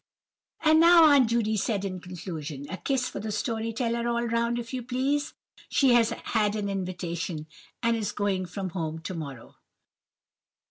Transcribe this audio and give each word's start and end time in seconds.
"And 0.61 0.79
now," 0.79 1.03
said 1.03 1.11
Aunt 1.11 1.29
Judy 1.29 1.59
in 1.87 1.99
conclusion, 1.99 2.65
"a 2.71 2.77
kiss 2.77 3.07
for 3.07 3.19
the 3.19 3.31
story 3.31 3.71
teller 3.71 4.07
all 4.07 4.23
round, 4.25 4.57
if 4.57 4.73
you 4.73 4.81
please. 4.81 5.35
She 5.69 5.93
has 5.93 6.09
had 6.09 6.55
an 6.55 6.69
invitation, 6.69 7.45
and 7.83 7.95
is 7.95 8.11
going 8.11 8.47
from 8.47 8.69
home 8.71 8.97
to 9.03 9.13
morrow." 9.13 9.57